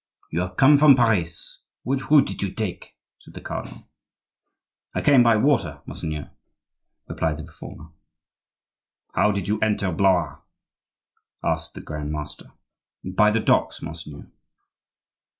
"You 0.31 0.39
have 0.39 0.57
come 0.57 0.79
from 0.79 0.95
Paris; 0.95 1.61
which 1.83 2.09
route 2.09 2.25
did 2.25 2.41
you 2.41 2.51
take?" 2.51 2.95
said 3.19 3.35
the 3.35 3.39
cardinal. 3.39 3.87
"I 4.95 5.01
came 5.03 5.21
by 5.21 5.37
water, 5.37 5.83
monseigneur," 5.85 6.31
replied 7.07 7.37
the 7.37 7.43
reformer. 7.43 7.91
"How 9.13 9.31
did 9.31 9.47
you 9.47 9.59
enter 9.59 9.91
Blois?" 9.91 10.39
asked 11.43 11.75
the 11.75 11.81
grand 11.81 12.11
master. 12.11 12.47
"By 13.03 13.29
the 13.29 13.39
docks, 13.39 13.83
monseigneur." 13.83 14.25